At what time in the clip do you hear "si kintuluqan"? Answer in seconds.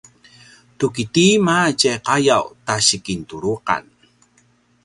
2.87-3.83